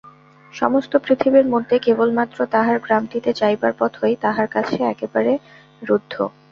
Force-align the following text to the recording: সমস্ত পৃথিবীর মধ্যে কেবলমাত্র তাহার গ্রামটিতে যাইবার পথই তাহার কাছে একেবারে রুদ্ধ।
সমস্ত 0.53 0.93
পৃথিবীর 0.97 1.47
মধ্যে 1.47 1.75
কেবলমাত্র 1.79 2.37
তাহার 2.51 2.77
গ্রামটিতে 2.79 3.31
যাইবার 3.33 3.73
পথই 3.79 4.15
তাহার 4.21 4.47
কাছে 4.47 4.77
একেবারে 4.93 5.33
রুদ্ধ। 5.81 6.13